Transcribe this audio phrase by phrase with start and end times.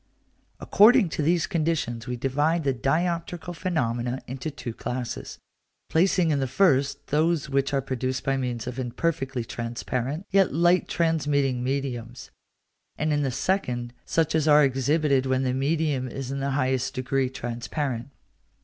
[0.59, 5.37] According to these conditions we divide the dioptrical phenomena into two classes,
[5.91, 10.87] placing in the first those which are produced by means of imperfectly transparent, yet light
[10.87, 12.31] transmitting mediums;
[12.97, 16.95] and in the second such as are exhibited when the medium is in the highest
[16.95, 18.09] degree transparent.